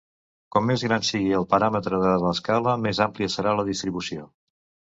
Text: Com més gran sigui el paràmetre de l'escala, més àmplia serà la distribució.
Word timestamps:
Com 0.53 0.63
més 0.69 0.85
gran 0.87 1.05
sigui 1.09 1.35
el 1.41 1.45
paràmetre 1.51 2.01
de 2.05 2.15
l'escala, 2.25 2.75
més 2.89 3.03
àmplia 3.07 3.33
serà 3.37 3.57
la 3.61 3.69
distribució. 3.71 4.29